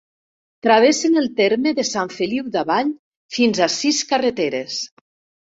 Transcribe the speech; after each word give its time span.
Travessen 0.67 1.17
el 1.21 1.27
terme 1.41 1.73
de 1.81 1.85
Sant 1.89 2.11
Feliu 2.15 2.49
d'Avall 2.57 2.89
fins 3.37 3.63
a 3.67 3.71
sis 3.77 4.01
carreteres. 4.15 4.83